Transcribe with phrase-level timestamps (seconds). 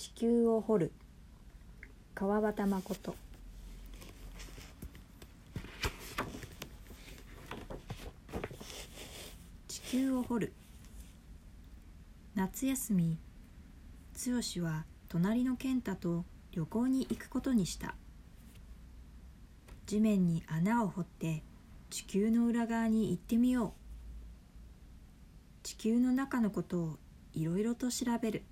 [0.00, 0.92] 地球を掘る。
[2.14, 3.14] 川端誠。
[9.68, 10.52] 地球を掘る。
[12.34, 13.18] 夏休み。
[14.24, 17.94] 剛は隣の健太と旅行に行くことにした。
[19.84, 21.42] 地面に穴を掘って
[21.90, 25.62] 地球の裏側に行ってみよう。
[25.62, 26.98] 地球の中のことを
[27.34, 28.44] いろいろと調べる。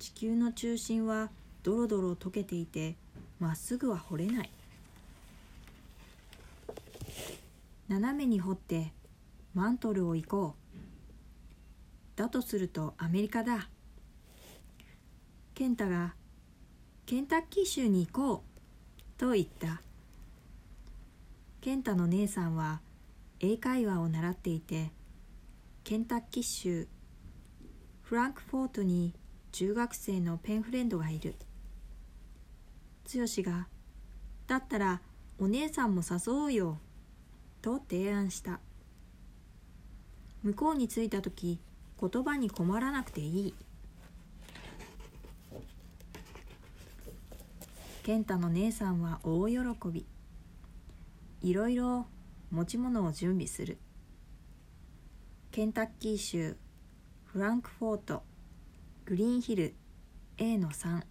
[0.00, 1.30] 地球の中心は
[1.62, 2.96] ドロドロ溶けていて
[3.38, 4.50] まっすぐは掘れない。
[7.86, 8.94] 斜めに掘って
[9.52, 12.18] マントルを行こう。
[12.18, 13.68] だとするとアメリカだ。
[15.54, 16.14] 健太が
[17.04, 19.20] ケンタッキー州に行こう。
[19.20, 19.82] と言った。
[21.60, 22.80] 健太の姉さんは
[23.38, 24.92] 英会話を習っていて
[25.84, 26.88] ケンタッキー州
[28.00, 29.12] フランクフォートに
[29.52, 31.34] 中学生のペンフレンドがいる。
[33.12, 33.68] 剛が
[34.46, 35.02] 「だったら
[35.38, 36.78] お姉さんも誘おうよ」
[37.60, 38.60] と提案した。
[40.42, 41.60] 向こうに着いた時
[42.00, 43.54] 言葉に困らなくていい。
[48.02, 49.58] 健太の姉さんは大喜
[49.90, 50.06] び。
[51.42, 52.06] いろいろ
[52.50, 53.78] 持ち物を準備する。
[55.50, 56.56] ケンタッキー州
[57.24, 58.29] フランクフォート。
[59.10, 59.74] グリーンヒル
[60.38, 61.02] A の3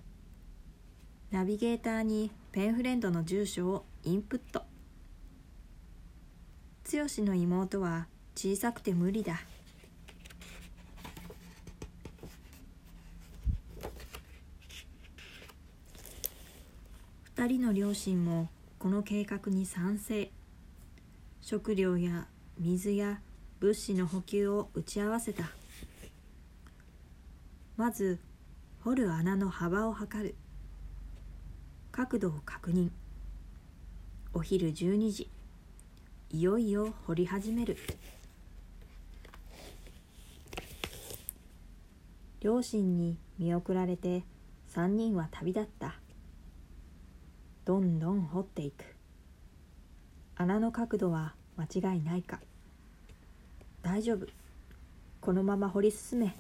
[1.31, 4.61] ナビゲーターにペンフレンドの住所をインプット。
[6.89, 9.41] 剛の妹は小さくて無理だ。
[17.35, 20.31] 2人の両親もこの計画に賛成。
[21.41, 22.27] 食料や
[22.57, 23.19] 水や
[23.59, 25.58] 物資の補給を打ち合わせた。
[27.79, 28.19] まず
[28.83, 30.35] 掘る穴の幅を測る。
[31.93, 32.89] 角度を確認。
[34.33, 35.29] お昼12時。
[36.29, 37.77] いよいよ掘り始める。
[42.41, 44.25] 両親に見送られて
[44.75, 45.95] 3人は旅立った。
[47.63, 48.83] どんどん掘っていく。
[50.35, 52.41] 穴の角度は間違いないか。
[53.81, 54.27] 大丈夫。
[55.21, 56.35] このまま掘り進め。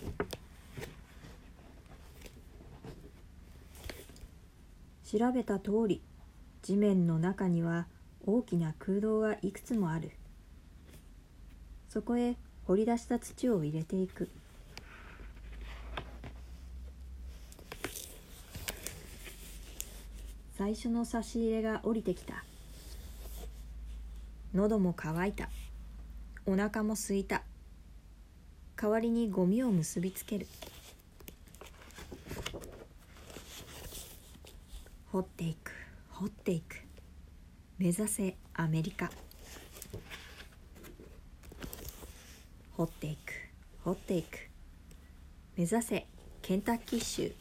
[5.11, 6.03] 調べた通り
[6.61, 7.87] 地面の中には
[8.27, 10.11] 大きな空洞がいくつもある。
[11.87, 14.29] そこへ掘り出した土を入れていく。
[20.55, 22.43] 最初の差し入れが降りてきた。
[24.53, 25.49] 喉も渇いた。
[26.45, 27.41] お腹もすいた。
[28.79, 30.45] 代わりにゴミを結びつける。
[35.11, 35.71] 掘っていく。
[36.11, 36.75] 掘っていく。
[37.79, 39.09] 目指せアメリカ。
[42.77, 43.33] 掘っていく。
[43.83, 44.37] 掘っていく。
[45.57, 46.05] 目指せ
[46.43, 47.33] ケンタッキー州。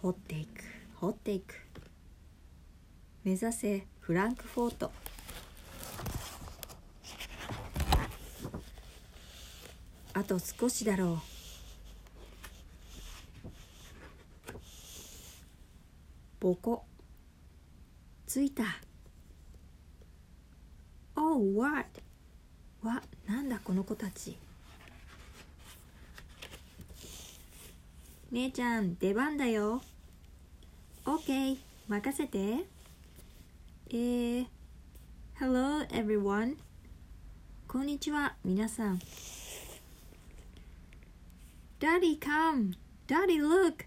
[0.00, 0.62] 掘っていく。
[0.94, 1.54] 掘っていく。
[3.24, 5.01] 目指せフランクフォート。
[10.14, 11.18] あと少しだろう。
[16.40, 16.84] ボコ。
[18.26, 18.64] ついた。
[21.16, 21.86] Oh what?
[22.82, 24.36] わなんだこの子たち。
[28.32, 29.82] 姉ちゃん出番だよ。
[31.04, 31.56] OK
[31.88, 32.66] 任せて。
[33.90, 34.46] えー、
[35.38, 36.56] Hello everyone
[37.68, 38.98] こんにちは皆さん。
[41.82, 42.74] Daddy come
[43.08, 43.86] Daddy look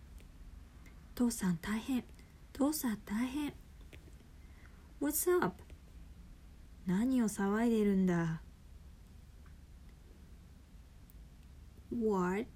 [1.16, 2.04] 父さん大変
[2.52, 3.54] 父さん大変
[5.02, 5.64] What's up
[6.86, 8.42] 何を騒いでるんだ
[11.90, 12.48] What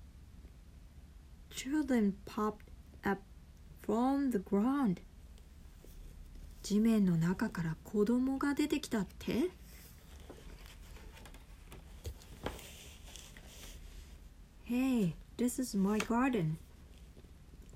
[1.52, 2.56] Children popped
[3.04, 3.22] up
[3.88, 4.98] from the ground
[6.64, 9.52] 地面の中から子供が出てきたって
[14.68, 16.58] Hey, This is my garden.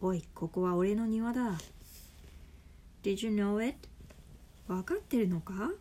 [0.01, 1.57] おい、ここは俺の庭だ。
[3.03, 3.87] Did you know it?
[4.67, 5.71] わかってるのか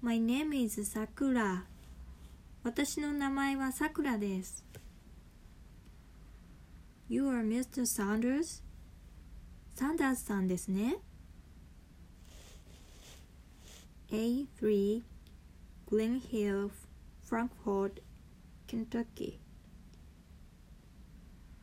[0.00, 1.62] ?My name is Sakura.
[2.62, 4.64] 私の名前はさくらです。
[7.08, 7.82] You are Mr.
[7.82, 8.62] Saunders?
[9.74, 10.98] サンダースさんですね。
[14.12, 15.02] A3
[15.90, 16.70] Glen Hill
[17.28, 18.00] Frankfort
[18.68, 19.49] Kentucky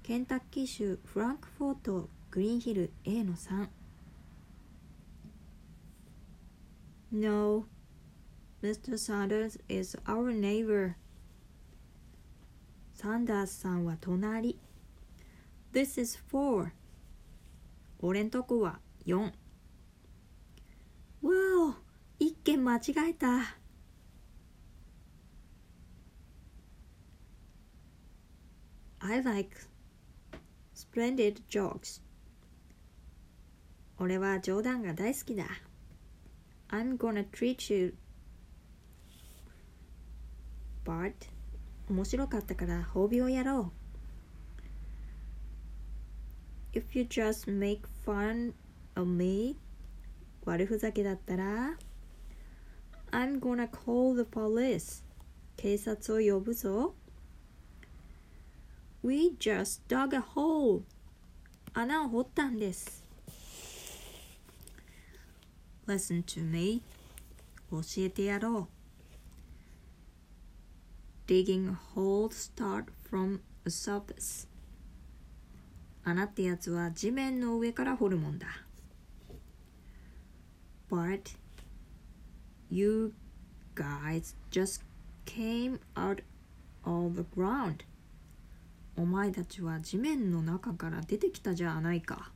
[0.08, 3.68] ケンタッキー州フランクフォートグリーンヒル A の3
[7.12, 7.66] No,
[8.64, 8.98] Mr.
[8.98, 10.94] Sanders is our neighbor.
[12.94, 14.58] サンダースさんは隣。
[15.74, 16.70] This is four.
[18.00, 19.20] 俺んとこは4。
[19.20, 19.32] わ
[21.22, 21.74] お、
[22.18, 23.58] 一件間違えた。
[29.02, 29.68] I like
[30.98, 32.02] splendid jokes.
[34.00, 35.46] 俺は冗談が大好きだ。
[36.70, 37.94] I'm gonna treat you.
[40.84, 41.14] Bart
[41.88, 43.72] 面白かったから褒美をやろ
[46.74, 46.78] う。
[46.80, 48.54] If you just make fun
[48.96, 49.56] of me
[50.46, 51.78] 悪ふざけだったら
[53.12, 55.04] I'm gonna call the police
[55.58, 56.96] 警察を呼ぶぞ
[59.03, 60.83] We just dug a hole
[61.75, 63.05] 穴を掘ったんです
[65.87, 66.83] Listen to me
[67.71, 68.69] 教えてやろ
[71.27, 74.47] う Digging a hole start from the surface
[76.05, 78.47] 穴ってやつは地面の上から掘るもんだ
[80.91, 81.37] But
[82.71, 83.15] you
[83.75, 84.85] guys just
[85.25, 86.23] came out
[86.85, 87.85] of the ground
[88.98, 92.32] お前たちは地面の中から出てきたじゃないか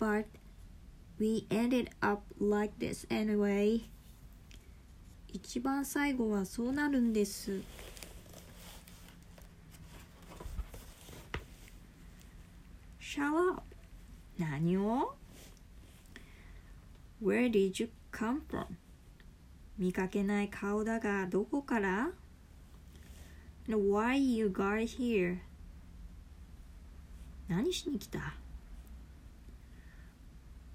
[0.00, 0.26] But
[1.18, 3.82] we ended up like this anyway
[5.28, 7.60] 一番最後はそうなるんです
[13.00, 13.62] Shut up
[14.38, 15.14] 何を
[17.22, 18.66] Where did you come from?
[19.78, 22.10] 見かけない顔だがどこから
[23.68, 25.40] ?Why you got here?
[27.48, 28.34] 何しに来た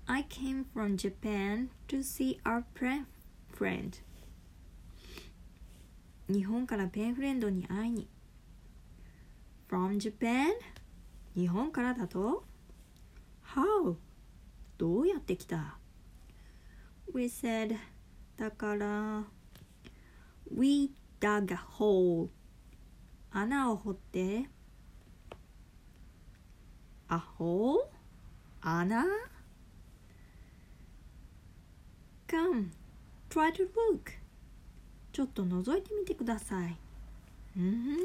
[0.06, 2.64] I came from Japan to see our
[3.56, 3.94] friend.
[6.28, 8.08] 日本からペンフレンドに会いに。
[9.68, 10.52] From Japan?
[11.36, 12.44] 日本からだと
[13.56, 13.96] ?How?
[14.78, 15.78] どうやって来た
[17.12, 17.76] ?We said
[18.38, 19.24] だから
[20.56, 22.30] We dug a hole
[23.34, 24.46] 穴を掘って
[27.10, 27.88] A hole?
[28.62, 29.04] 穴
[32.28, 32.70] Come,
[33.30, 34.12] try to look
[35.12, 36.78] ちょっと覗いてみてください。
[37.58, 37.98] うん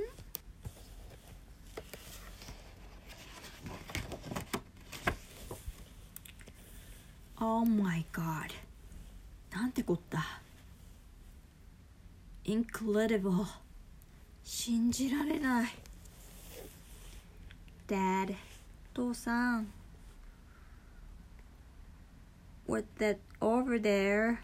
[7.40, 8.50] Oh my god
[9.52, 10.40] なんてこった
[12.44, 13.46] Incredible
[14.50, 15.68] 信じられない
[17.86, 18.34] Dad
[18.94, 19.70] 父さん
[22.66, 24.38] What that over there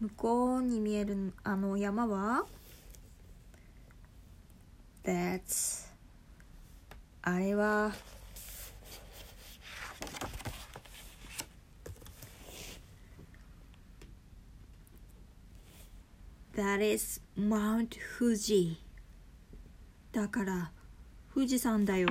[0.00, 2.44] 向こうに見えるあの山は
[5.04, 5.86] That's
[7.22, 7.92] あれは
[16.56, 18.76] That is Mount Fuji
[20.10, 20.72] だから
[21.34, 22.08] 富士山だよ